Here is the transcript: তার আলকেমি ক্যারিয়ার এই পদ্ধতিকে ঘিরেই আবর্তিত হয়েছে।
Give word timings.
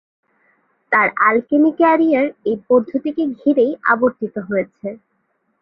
তার 0.91 1.07
আলকেমি 1.27 1.71
ক্যারিয়ার 1.77 2.27
এই 2.45 2.57
পদ্ধতিকে 2.69 3.23
ঘিরেই 3.37 3.71
আবর্তিত 3.93 4.35
হয়েছে। 4.47 4.87